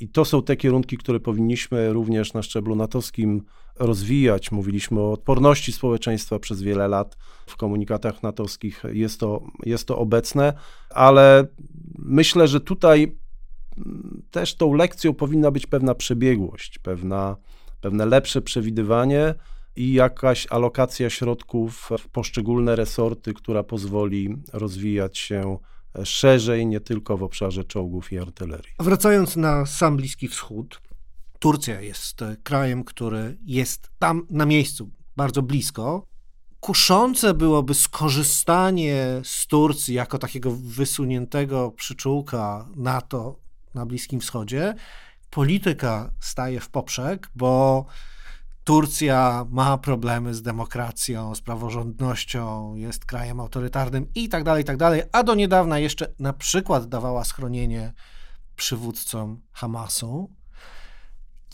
I 0.00 0.08
to 0.08 0.24
są 0.24 0.42
te 0.42 0.56
kierunki, 0.56 0.96
które 0.96 1.20
powinniśmy 1.20 1.92
również 1.92 2.32
na 2.32 2.42
szczeblu 2.42 2.76
natowskim 2.76 3.42
rozwijać. 3.78 4.52
Mówiliśmy 4.52 5.00
o 5.00 5.12
odporności 5.12 5.72
społeczeństwa 5.72 6.38
przez 6.38 6.62
wiele 6.62 6.88
lat 6.88 7.16
w 7.46 7.56
komunikatach 7.56 8.22
natowskich. 8.22 8.82
Jest 8.92 9.20
to, 9.20 9.42
jest 9.64 9.88
to 9.88 9.98
obecne, 9.98 10.52
ale 10.90 11.46
myślę, 11.98 12.48
że 12.48 12.60
tutaj 12.60 13.16
też 14.30 14.54
tą 14.54 14.74
lekcją 14.74 15.14
powinna 15.14 15.50
być 15.50 15.66
pewna 15.66 15.94
przebiegłość, 15.94 16.78
pewna, 16.78 17.36
pewne 17.80 18.06
lepsze 18.06 18.42
przewidywanie 18.42 19.34
i 19.76 19.92
jakaś 19.92 20.46
alokacja 20.50 21.10
środków 21.10 21.90
w 21.98 22.08
poszczególne 22.08 22.76
resorty, 22.76 23.34
która 23.34 23.62
pozwoli 23.62 24.36
rozwijać 24.52 25.18
się 25.18 25.58
szerzej, 26.04 26.66
nie 26.66 26.80
tylko 26.80 27.16
w 27.16 27.22
obszarze 27.22 27.64
czołgów 27.64 28.12
i 28.12 28.18
artylerii. 28.18 28.72
Wracając 28.80 29.36
na 29.36 29.66
sam 29.66 29.96
Bliski 29.96 30.28
Wschód, 30.28 30.80
Turcja 31.38 31.80
jest 31.80 32.20
krajem, 32.42 32.84
który 32.84 33.38
jest 33.44 33.90
tam 33.98 34.26
na 34.30 34.46
miejscu, 34.46 34.90
bardzo 35.16 35.42
blisko. 35.42 36.06
Kuszące 36.60 37.34
byłoby 37.34 37.74
skorzystanie 37.74 39.20
z 39.24 39.46
Turcji 39.46 39.94
jako 39.94 40.18
takiego 40.18 40.50
wysuniętego 40.52 41.70
przyczółka 41.70 42.68
NATO 42.76 43.38
na 43.74 43.86
Bliskim 43.86 44.20
Wschodzie. 44.20 44.74
Polityka 45.30 46.14
staje 46.20 46.60
w 46.60 46.68
poprzek, 46.68 47.30
bo 47.34 47.84
Turcja 48.66 49.46
ma 49.50 49.78
problemy 49.78 50.34
z 50.34 50.42
demokracją, 50.42 51.34
z 51.34 51.40
praworządnością, 51.40 52.74
jest 52.74 53.04
krajem 53.04 53.40
autorytarnym 53.40 54.06
i 54.14 54.28
tak 54.28 54.44
dalej, 54.44 54.62
i 54.62 54.64
tak 54.64 54.76
dalej, 54.76 55.02
a 55.12 55.22
do 55.22 55.34
niedawna 55.34 55.78
jeszcze 55.78 56.14
na 56.18 56.32
przykład 56.32 56.86
dawała 56.86 57.24
schronienie 57.24 57.92
przywódcom 58.56 59.40
Hamasu. 59.52 60.30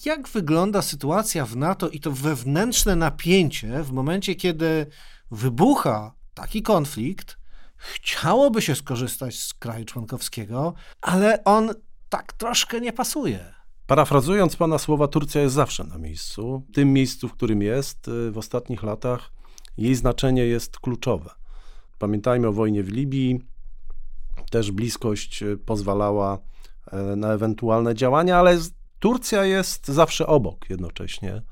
Jak 0.04 0.28
wygląda 0.28 0.82
sytuacja 0.82 1.46
w 1.46 1.56
NATO 1.56 1.88
i 1.88 2.00
to 2.00 2.12
wewnętrzne 2.12 2.96
napięcie 2.96 3.82
w 3.82 3.92
momencie, 3.92 4.34
kiedy 4.34 4.86
wybucha 5.30 6.14
taki 6.34 6.62
konflikt? 6.62 7.38
Chciałoby 7.76 8.62
się 8.62 8.74
skorzystać 8.74 9.38
z 9.38 9.54
kraju 9.54 9.84
członkowskiego, 9.84 10.74
ale 11.00 11.44
on 11.44 11.70
tak 12.08 12.32
troszkę 12.32 12.80
nie 12.80 12.92
pasuje. 12.92 13.61
Parafrazując 13.86 14.56
pana 14.56 14.78
słowa, 14.78 15.08
Turcja 15.08 15.40
jest 15.40 15.54
zawsze 15.54 15.84
na 15.84 15.98
miejscu. 15.98 16.62
W 16.68 16.74
tym 16.74 16.92
miejscu, 16.92 17.28
w 17.28 17.32
którym 17.32 17.62
jest 17.62 18.08
y, 18.08 18.30
w 18.30 18.38
ostatnich 18.38 18.82
latach, 18.82 19.32
jej 19.76 19.94
znaczenie 19.94 20.46
jest 20.46 20.78
kluczowe. 20.78 21.30
Pamiętajmy 21.98 22.48
o 22.48 22.52
wojnie 22.52 22.82
w 22.82 22.88
Libii. 22.88 23.40
Też 24.50 24.70
bliskość 24.70 25.42
y, 25.42 25.56
pozwalała 25.56 26.38
e, 26.92 27.16
na 27.16 27.32
ewentualne 27.32 27.94
działania, 27.94 28.38
ale 28.38 28.58
Turcja 28.98 29.44
jest 29.44 29.88
zawsze 29.88 30.26
obok 30.26 30.70
jednocześnie, 30.70 31.42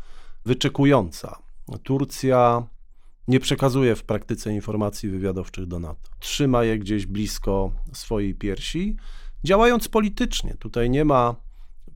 wyczekująca. 0.45 1.39
Turcja 1.83 2.67
nie 3.29 3.41
przekazuje 3.41 3.97
w 3.97 4.05
praktyce 4.05 4.55
informacji 4.55 5.09
wywiadowczych 5.09 5.67
do 5.67 5.79
NATO. 5.79 6.11
Trzyma 6.19 6.65
je 6.65 6.79
gdzieś 6.79 7.07
blisko 7.07 7.73
swojej 7.93 8.35
piersi, 8.35 8.97
działając 9.45 9.89
politycznie. 9.89 10.55
Tutaj 10.55 10.91
nie 10.91 11.05
ma 11.05 11.37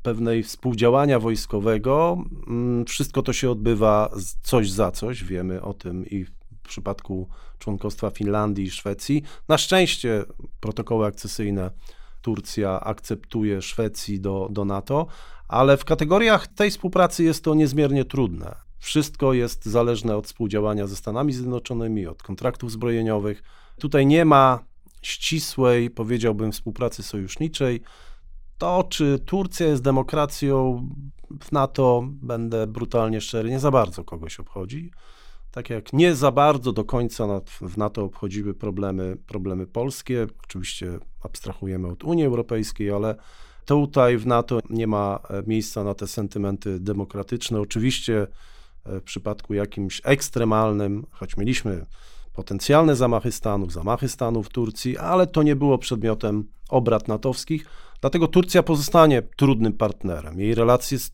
pewnej 0.04 0.42
współdziałania 0.42 1.18
wojskowego. 1.20 2.18
Mm, 2.46 2.84
wszystko 2.84 3.22
to 3.22 3.32
się 3.32 3.50
odbywa 3.50 4.10
coś 4.42 4.70
za 4.70 4.90
coś, 4.90 5.24
wiemy 5.24 5.62
o 5.62 5.74
tym 5.74 6.06
i 6.06 6.24
w 6.24 6.30
przypadku 6.62 7.28
członkostwa 7.58 8.10
Finlandii 8.10 8.64
i 8.64 8.70
Szwecji. 8.70 9.22
Na 9.48 9.58
szczęście 9.58 10.24
protokoły 10.60 11.06
akcesyjne 11.06 11.70
Turcja 12.22 12.80
akceptuje 12.80 13.62
Szwecji 13.62 14.20
do, 14.20 14.48
do 14.50 14.64
NATO, 14.64 15.06
ale 15.48 15.76
w 15.76 15.84
kategoriach 15.84 16.46
tej 16.46 16.70
współpracy 16.70 17.24
jest 17.24 17.44
to 17.44 17.54
niezmiernie 17.54 18.04
trudne. 18.04 18.54
Wszystko 18.78 19.32
jest 19.32 19.64
zależne 19.64 20.16
od 20.16 20.26
współdziałania 20.26 20.86
ze 20.86 20.96
Stanami 20.96 21.32
Zjednoczonymi, 21.32 22.06
od 22.06 22.22
kontraktów 22.22 22.70
zbrojeniowych. 22.70 23.42
Tutaj 23.78 24.06
nie 24.06 24.24
ma 24.24 24.64
ścisłej, 25.02 25.90
powiedziałbym, 25.90 26.52
współpracy 26.52 27.02
sojuszniczej. 27.02 27.80
To, 28.58 28.84
czy 28.88 29.18
Turcja 29.18 29.66
jest 29.66 29.82
demokracją 29.82 30.88
w 31.40 31.52
NATO, 31.52 32.02
będę 32.06 32.66
brutalnie 32.66 33.20
szczery, 33.20 33.50
nie 33.50 33.60
za 33.60 33.70
bardzo 33.70 34.04
kogoś 34.04 34.40
obchodzi. 34.40 34.90
Tak 35.50 35.70
jak 35.70 35.92
nie 35.92 36.14
za 36.14 36.32
bardzo 36.32 36.72
do 36.72 36.84
końca 36.84 37.40
w 37.60 37.76
NATO 37.76 38.04
obchodziły 38.04 38.54
problemy, 38.54 39.16
problemy 39.26 39.66
polskie. 39.66 40.26
Oczywiście 40.44 40.98
abstrahujemy 41.22 41.88
od 41.88 42.04
Unii 42.04 42.24
Europejskiej, 42.24 42.90
ale 42.90 43.14
tutaj 43.64 44.18
w 44.18 44.26
NATO 44.26 44.60
nie 44.70 44.86
ma 44.86 45.18
e, 45.30 45.42
miejsca 45.46 45.84
na 45.84 45.94
te 45.94 46.06
sentymenty 46.06 46.80
demokratyczne. 46.80 47.60
Oczywiście 47.60 48.26
e, 48.84 49.00
w 49.00 49.02
przypadku 49.02 49.54
jakimś 49.54 50.00
ekstremalnym, 50.04 51.06
choć 51.10 51.36
mieliśmy 51.36 51.86
potencjalne 52.32 52.96
zamachy 52.96 53.32
Stanów, 53.32 53.72
zamachy 53.72 54.08
Stanów 54.08 54.46
w 54.46 54.48
Turcji, 54.48 54.98
ale 54.98 55.26
to 55.26 55.42
nie 55.42 55.56
było 55.56 55.78
przedmiotem 55.78 56.44
obrad 56.68 57.08
natowskich. 57.08 57.66
Dlatego 58.04 58.28
Turcja 58.28 58.62
pozostanie 58.62 59.22
trudnym 59.22 59.72
partnerem. 59.72 60.40
Jej 60.40 60.54
relacje 60.54 60.98
z 60.98 61.12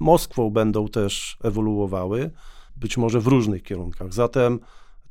Moskwą 0.00 0.50
będą 0.50 0.88
też 0.88 1.38
ewoluowały, 1.44 2.30
być 2.76 2.96
może 2.96 3.20
w 3.20 3.26
różnych 3.26 3.62
kierunkach. 3.62 4.14
Zatem 4.14 4.60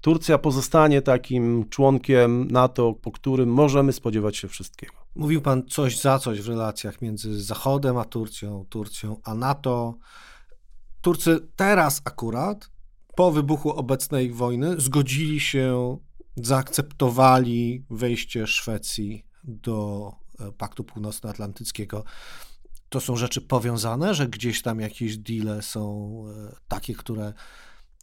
Turcja 0.01 0.37
pozostanie 0.37 1.01
takim 1.01 1.69
członkiem 1.69 2.51
NATO, 2.51 2.93
po 2.93 3.11
którym 3.11 3.49
możemy 3.49 3.93
spodziewać 3.93 4.37
się 4.37 4.47
wszystkiego. 4.47 4.93
Mówił 5.15 5.41
pan 5.41 5.63
coś 5.67 5.99
za 6.01 6.19
coś 6.19 6.41
w 6.41 6.47
relacjach 6.47 7.01
między 7.01 7.43
Zachodem 7.43 7.97
a 7.97 8.05
Turcją, 8.05 8.65
Turcją 8.69 9.17
a 9.23 9.33
NATO. 9.35 9.97
Turcy 11.01 11.47
teraz 11.55 12.01
akurat, 12.05 12.71
po 13.15 13.31
wybuchu 13.31 13.71
obecnej 13.71 14.31
wojny, 14.31 14.81
zgodzili 14.81 15.39
się, 15.39 15.97
zaakceptowali 16.35 17.85
wejście 17.89 18.47
Szwecji 18.47 19.25
do 19.43 20.11
Paktu 20.57 20.83
Północnoatlantyckiego. 20.83 22.03
To 22.89 22.99
są 22.99 23.15
rzeczy 23.15 23.41
powiązane, 23.41 24.13
że 24.13 24.27
gdzieś 24.27 24.61
tam 24.61 24.79
jakieś 24.79 25.17
deale 25.17 25.61
są 25.61 26.23
e, 26.29 26.55
takie, 26.67 26.95
które 26.95 27.33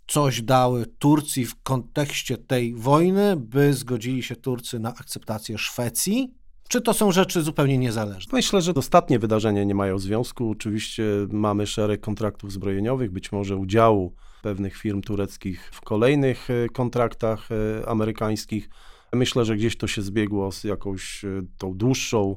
coś 0.07 0.43
dały 0.43 0.87
Turcji 0.87 1.47
w 1.47 1.63
kontekście 1.63 2.39
tej 2.39 2.75
wojny, 2.75 3.37
by 3.37 3.75
zgodzili 3.75 4.23
się 4.23 4.37
Turcy 4.37 4.79
na 4.79 4.95
akceptację 4.95 5.59
Szwecji? 5.59 6.35
Czy 6.69 6.81
to 6.81 6.95
są 6.95 7.13
rzeczy 7.13 7.43
zupełnie 7.43 7.79
niezależne? 7.79 8.31
Myślę, 8.33 8.63
że 8.63 8.75
ostatnie 8.75 9.19
wydarzenia 9.19 9.65
nie 9.65 9.75
mają 9.75 9.99
związku. 9.99 10.51
Oczywiście 10.51 11.05
mamy 11.31 11.67
szereg 11.67 12.01
kontraktów 12.01 12.53
zbrojeniowych, 12.53 13.11
być 13.11 13.33
może 13.33 13.57
udziału 13.57 14.15
pewnych 14.43 14.77
firm 14.77 15.01
tureckich 15.01 15.71
w 15.73 15.81
kolejnych 15.81 16.51
e, 16.51 16.69
kontraktach 16.69 17.49
e, 17.53 17.89
amerykańskich. 17.89 18.69
Myślę, 19.15 19.45
że 19.45 19.57
gdzieś 19.57 19.77
to 19.77 19.87
się 19.87 20.03
zbiegło 20.03 20.53
z 20.53 20.65
jakąś 20.65 21.25
e, 21.25 21.29
tą 21.59 21.75
dłuższą, 21.75 22.37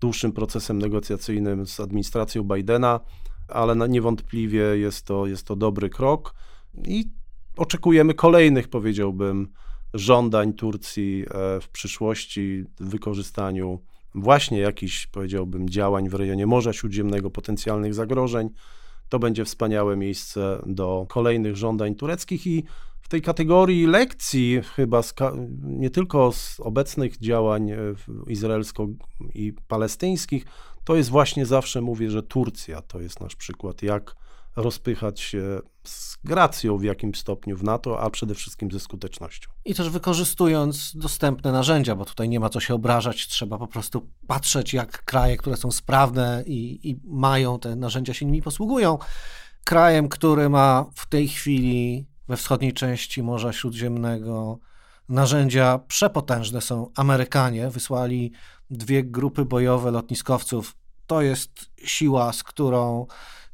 dłuższym 0.00 0.32
procesem 0.32 0.78
negocjacyjnym 0.78 1.66
z 1.66 1.80
administracją 1.80 2.42
Bidena, 2.42 3.00
ale 3.48 3.88
niewątpliwie 3.88 4.62
jest 4.62 5.06
to, 5.06 5.26
jest 5.26 5.46
to 5.46 5.56
dobry 5.56 5.90
krok 5.90 6.34
i 6.86 7.04
oczekujemy 7.56 8.14
kolejnych, 8.14 8.68
powiedziałbym, 8.68 9.48
żądań 9.94 10.52
Turcji 10.52 11.24
w 11.60 11.68
przyszłości 11.68 12.64
w 12.80 12.88
wykorzystaniu 12.88 13.80
właśnie 14.14 14.58
jakichś, 14.58 15.06
powiedziałbym, 15.06 15.68
działań 15.68 16.08
w 16.08 16.14
rejonie 16.14 16.46
Morza 16.46 16.72
Śródziemnego, 16.72 17.30
potencjalnych 17.30 17.94
zagrożeń. 17.94 18.50
To 19.08 19.18
będzie 19.18 19.44
wspaniałe 19.44 19.96
miejsce 19.96 20.62
do 20.66 21.06
kolejnych 21.08 21.56
żądań 21.56 21.94
tureckich 21.94 22.46
i 22.46 22.64
w 23.04 23.08
tej 23.08 23.22
kategorii 23.22 23.86
lekcji, 23.86 24.60
chyba 24.76 25.02
nie 25.62 25.90
tylko 25.90 26.32
z 26.32 26.60
obecnych 26.60 27.18
działań 27.18 27.70
e, 27.70 27.76
izraelsko- 28.26 28.94
i 29.34 29.52
palestyńskich, 29.68 30.44
to 30.84 30.96
jest 30.96 31.10
właśnie 31.10 31.46
zawsze 31.46 31.80
mówię, 31.80 32.10
że 32.10 32.22
Turcja 32.22 32.82
to 32.82 33.00
jest 33.00 33.20
nasz 33.20 33.36
przykład, 33.36 33.82
jak 33.82 34.16
rozpychać 34.56 35.20
się 35.20 35.60
z 35.84 36.16
gracją 36.24 36.78
w 36.78 36.82
jakimś 36.82 37.18
stopniu 37.18 37.56
w 37.56 37.62
NATO, 37.62 38.00
a 38.00 38.10
przede 38.10 38.34
wszystkim 38.34 38.70
ze 38.70 38.80
skutecznością. 38.80 39.50
I 39.64 39.74
też 39.74 39.90
wykorzystując 39.90 40.96
dostępne 40.96 41.52
narzędzia, 41.52 41.94
bo 41.94 42.04
tutaj 42.04 42.28
nie 42.28 42.40
ma 42.40 42.48
co 42.48 42.60
się 42.60 42.74
obrażać, 42.74 43.26
trzeba 43.26 43.58
po 43.58 43.66
prostu 43.66 44.10
patrzeć, 44.26 44.72
jak 44.72 45.04
kraje, 45.04 45.36
które 45.36 45.56
są 45.56 45.70
sprawne 45.70 46.44
i, 46.46 46.90
i 46.90 47.00
mają 47.04 47.58
te 47.58 47.76
narzędzia, 47.76 48.14
się 48.14 48.26
nimi 48.26 48.42
posługują. 48.42 48.98
Krajem, 49.64 50.08
który 50.08 50.48
ma 50.48 50.86
w 50.94 51.08
tej 51.08 51.28
chwili 51.28 52.06
we 52.28 52.36
wschodniej 52.36 52.72
części 52.72 53.22
Morza 53.22 53.52
Śródziemnego 53.52 54.58
narzędzia 55.08 55.78
przepotężne 55.78 56.60
są 56.60 56.90
Amerykanie. 56.96 57.70
Wysłali 57.70 58.32
dwie 58.70 59.04
grupy 59.04 59.44
bojowe 59.44 59.90
lotniskowców. 59.90 60.76
To 61.06 61.22
jest 61.22 61.70
siła, 61.84 62.32
z 62.32 62.42
którą 62.42 63.06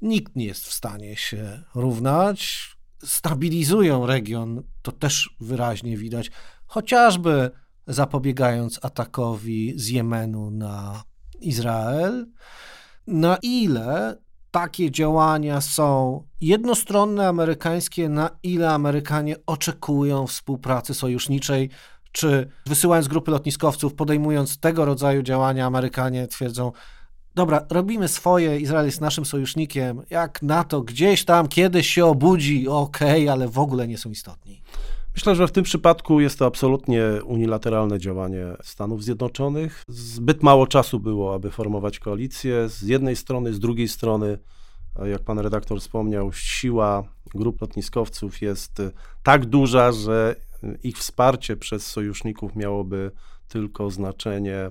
nikt 0.03 0.37
nie 0.37 0.45
jest 0.45 0.65
w 0.65 0.73
stanie 0.73 1.17
się 1.17 1.63
równać. 1.75 2.71
Stabilizują 3.05 4.07
region, 4.07 4.63
to 4.83 4.93
też 4.93 5.37
wyraźnie 5.41 5.97
widać, 5.97 6.31
chociażby 6.67 7.51
zapobiegając 7.87 8.85
atakowi 8.85 9.73
z 9.77 9.89
Jemenu 9.89 10.51
na 10.51 11.03
Izrael. 11.41 12.27
Na 13.07 13.37
ile 13.43 14.17
takie 14.51 14.91
działania 14.91 15.61
są 15.61 16.23
jednostronne 16.41 17.29
amerykańskie, 17.29 18.09
na 18.09 18.31
ile 18.43 18.71
Amerykanie 18.71 19.37
oczekują 19.47 20.27
współpracy 20.27 20.95
sojuszniczej, 20.95 21.71
czy 22.13 22.49
wysyłając 22.67 23.09
grupy 23.09 23.31
lotniskowców, 23.31 23.95
podejmując 23.95 24.59
tego 24.59 24.85
rodzaju 24.85 25.23
działania, 25.23 25.67
Amerykanie 25.67 26.27
twierdzą, 26.27 26.73
dobra, 27.35 27.67
robimy 27.71 28.09
swoje, 28.09 28.59
Izrael 28.59 28.87
jest 28.87 29.01
naszym 29.01 29.25
sojusznikiem, 29.25 30.03
jak 30.11 30.43
NATO 30.43 30.83
gdzieś 30.83 31.25
tam 31.25 31.49
kiedyś 31.49 31.87
się 31.87 32.07
obudzi, 32.07 32.69
okej, 32.69 33.23
okay, 33.23 33.33
ale 33.33 33.49
w 33.49 33.59
ogóle 33.59 33.89
nie 33.89 33.99
są 33.99 34.11
istotni. 34.11 34.63
Myślę, 35.21 35.35
że 35.35 35.47
w 35.47 35.53
tym 35.53 35.65
przypadku 35.65 36.21
jest 36.21 36.39
to 36.39 36.47
absolutnie 36.47 37.03
unilateralne 37.25 37.99
działanie 37.99 38.47
Stanów 38.63 39.05
Zjednoczonych. 39.05 39.85
Zbyt 39.89 40.43
mało 40.43 40.67
czasu 40.67 41.01
było, 41.01 41.35
aby 41.35 41.51
formować 41.51 41.99
koalicję. 41.99 42.69
Z 42.69 42.83
jednej 42.83 43.17
strony, 43.17 43.55
z 43.55 43.61
drugiej 43.61 43.89
strony, 43.89 44.39
jak 45.05 45.23
pan 45.23 45.39
redaktor 45.39 45.81
wspomniał, 45.81 46.33
siła 46.33 47.05
grup 47.35 47.61
lotniskowców 47.61 48.43
jest 48.43 48.83
tak 49.23 49.47
duża, 49.47 49.93
że 49.93 50.37
ich 50.83 50.99
wsparcie 50.99 51.57
przez 51.57 51.87
sojuszników 51.87 52.57
miałoby 52.57 53.11
tylko 53.49 53.91
znaczenie 53.91 54.71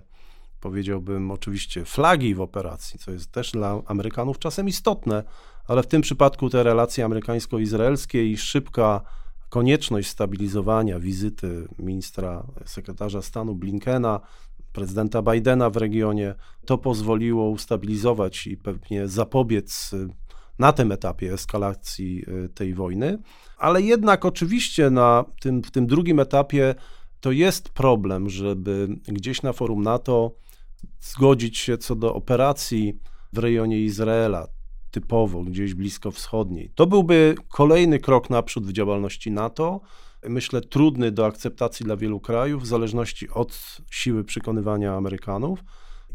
powiedziałbym, 0.61 1.31
oczywiście 1.31 1.85
flagi 1.85 2.35
w 2.35 2.41
operacji, 2.41 2.99
co 2.99 3.11
jest 3.11 3.31
też 3.31 3.51
dla 3.51 3.81
Amerykanów 3.85 4.39
czasem 4.39 4.67
istotne, 4.67 5.23
ale 5.67 5.83
w 5.83 5.87
tym 5.87 6.01
przypadku 6.01 6.49
te 6.49 6.63
relacje 6.63 7.05
amerykańsko-izraelskie 7.05 8.31
i 8.31 8.37
szybka 8.37 9.01
konieczność 9.49 10.09
stabilizowania 10.09 10.99
wizyty 10.99 11.67
ministra, 11.79 12.47
sekretarza 12.65 13.21
stanu 13.21 13.55
Blinkena, 13.55 14.19
prezydenta 14.73 15.21
Bidena 15.21 15.69
w 15.69 15.77
regionie, 15.77 16.35
to 16.65 16.77
pozwoliło 16.77 17.49
ustabilizować 17.49 18.47
i 18.47 18.57
pewnie 18.57 19.07
zapobiec 19.07 19.93
y, 19.93 20.07
na 20.59 20.73
tym 20.73 20.91
etapie 20.91 21.33
eskalacji 21.33 22.23
y, 22.45 22.49
tej 22.49 22.73
wojny. 22.73 23.17
Ale 23.57 23.81
jednak 23.81 24.25
oczywiście 24.25 24.89
na 24.89 25.25
tym, 25.41 25.63
w 25.63 25.71
tym 25.71 25.87
drugim 25.87 26.19
etapie 26.19 26.75
to 27.19 27.31
jest 27.31 27.69
problem, 27.69 28.29
żeby 28.29 28.87
gdzieś 29.07 29.41
na 29.41 29.53
forum 29.53 29.83
NATO 29.83 30.35
zgodzić 31.01 31.57
się 31.57 31.77
co 31.77 31.95
do 31.95 32.15
operacji 32.15 32.99
w 33.33 33.37
rejonie 33.37 33.79
Izraela, 33.79 34.47
typowo 34.91 35.43
gdzieś 35.43 35.73
blisko 35.73 36.11
wschodniej. 36.11 36.71
To 36.75 36.87
byłby 36.87 37.35
kolejny 37.49 37.99
krok 37.99 38.29
naprzód 38.29 38.65
w 38.65 38.71
działalności 38.71 39.31
NATO. 39.31 39.81
Myślę, 40.23 40.61
trudny 40.61 41.11
do 41.11 41.25
akceptacji 41.25 41.83
dla 41.83 41.97
wielu 41.97 42.19
krajów, 42.19 42.63
w 42.63 42.65
zależności 42.65 43.29
od 43.29 43.77
siły 43.91 44.23
przekonywania 44.23 44.95
Amerykanów. 44.95 45.63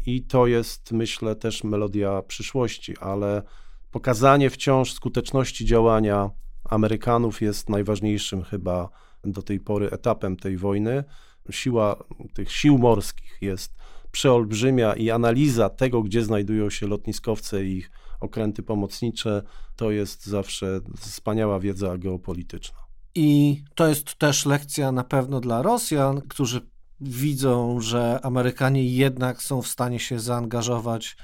I 0.05 0.23
to 0.23 0.47
jest, 0.47 0.91
myślę, 0.91 1.35
też 1.35 1.63
melodia 1.63 2.21
przyszłości, 2.21 2.97
ale 2.97 3.43
pokazanie 3.91 4.49
wciąż 4.49 4.93
skuteczności 4.93 5.65
działania 5.65 6.29
Amerykanów 6.69 7.41
jest 7.41 7.69
najważniejszym 7.69 8.43
chyba 8.43 8.89
do 9.23 9.41
tej 9.41 9.59
pory 9.59 9.89
etapem 9.89 10.37
tej 10.37 10.57
wojny. 10.57 11.03
Siła 11.49 12.03
tych 12.33 12.51
sił 12.51 12.77
morskich 12.77 13.37
jest 13.41 13.75
przeolbrzymia 14.15 14.93
i 14.93 15.11
analiza 15.11 15.69
tego, 15.69 16.03
gdzie 16.03 16.23
znajdują 16.23 16.69
się 16.69 16.87
lotniskowce 16.87 17.65
i 17.65 17.77
ich 17.77 17.91
okręty 18.19 18.63
pomocnicze, 18.63 19.43
to 19.75 19.91
jest 19.91 20.25
zawsze 20.25 20.79
wspaniała 20.97 21.59
wiedza 21.59 21.97
geopolityczna. 21.97 22.77
I 23.15 23.63
to 23.75 23.87
jest 23.87 24.15
też 24.15 24.45
lekcja 24.45 24.91
na 24.91 25.03
pewno 25.03 25.39
dla 25.39 25.61
Rosjan, 25.61 26.21
którzy 26.21 26.61
widzą, 26.99 27.81
że 27.81 28.19
Amerykanie 28.23 28.83
jednak 28.83 29.41
są 29.41 29.61
w 29.61 29.67
stanie 29.67 29.99
się 29.99 30.19
zaangażować 30.19 31.17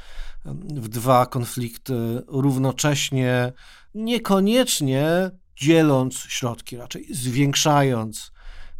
w 0.66 0.88
dwa 0.88 1.26
konflikty 1.26 2.22
równocześnie, 2.28 3.54
niekoniecznie 3.96 5.32
dzieląc 5.56 6.16
środki, 6.16 6.78
raczej 6.78 7.08
zwiększając 7.14 8.32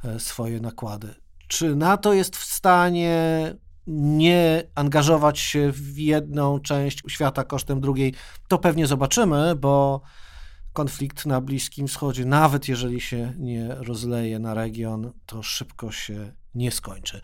e, 0.04 0.20
swoje 0.20 0.60
nakłady. 0.60 1.16
Czy 1.48 1.76
NATO 1.76 2.14
jest 2.14 2.38
w 2.38 2.44
stanie 2.44 3.56
nie 4.00 4.64
angażować 4.76 5.40
się 5.40 5.72
w 5.72 5.98
jedną 5.98 6.60
część 6.60 7.04
świata 7.08 7.44
kosztem 7.44 7.82
drugiej, 7.82 8.14
to 8.48 8.58
pewnie 8.58 8.88
zobaczymy, 8.88 9.56
bo 9.56 10.02
konflikt 10.74 11.26
na 11.26 11.42
Bliskim 11.42 11.88
Wschodzie, 11.88 12.26
nawet 12.26 12.68
jeżeli 12.68 13.02
się 13.02 13.34
nie 13.38 13.76
rozleje 13.76 14.40
na 14.40 14.54
region, 14.54 15.12
to 15.26 15.44
szybko 15.44 15.92
się 15.92 16.32
nie 16.56 16.72
skończy. 16.72 17.22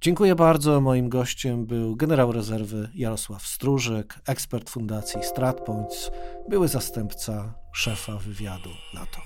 Dziękuję 0.00 0.34
bardzo. 0.34 0.80
Moim 0.80 1.08
gościem 1.08 1.66
był 1.66 1.96
generał 1.96 2.32
rezerwy 2.32 2.88
Jarosław 2.94 3.46
Stróżyk, 3.46 4.20
ekspert 4.26 4.70
Fundacji 4.70 5.22
StratPoints, 5.22 6.10
były 6.48 6.68
zastępca 6.68 7.54
szefa 7.72 8.16
wywiadu 8.16 8.70
NATO. 8.94 9.18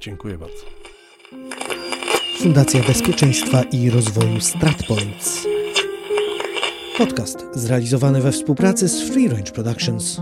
Dziękuję 0.00 0.38
bardzo. 0.38 0.64
Fundacja 2.38 2.82
Bezpieczeństwa 2.82 3.62
i 3.62 3.90
Rozwoju 3.90 4.40
StratPoints. 4.40 5.59
Podcast 7.00 7.46
zrealizowany 7.54 8.20
we 8.20 8.32
współpracy 8.32 8.88
z 8.88 9.02
Free 9.02 9.28
Range 9.28 9.52
Productions. 9.52 10.20